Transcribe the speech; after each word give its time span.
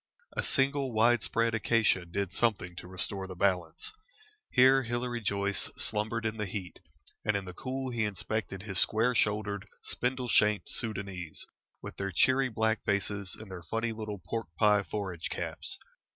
A 0.35 0.41
single 0.41 0.91
wide 0.93 1.21
spread 1.21 1.53
acacia 1.53 2.05
did 2.05 2.33
something 2.33 2.75
to 2.77 2.87
restore 2.87 3.27
the 3.27 3.35
balance. 3.35 3.91
Here 4.49 4.81
Hilary 4.81 5.21
Joyce 5.21 5.69
slumbered 5.77 6.25
in 6.25 6.37
the 6.37 6.47
heat, 6.47 6.79
and 7.23 7.37
in 7.37 7.45
the 7.45 7.53
cool 7.53 7.91
he 7.91 8.03
inspected 8.03 8.63
his 8.63 8.79
square 8.81 9.13
shouldered, 9.13 9.67
spindle 9.83 10.27
shanked 10.27 10.69
Soudanese, 10.69 11.45
with 11.83 11.97
their 11.97 12.11
cheery 12.11 12.49
black 12.49 12.83
faces 12.83 13.37
and 13.39 13.51
their 13.51 13.61
funny 13.61 13.91
little 13.91 14.17
pork 14.17 14.47
pie 14.57 14.81
forage 14.81 15.29
caps. 15.29 15.77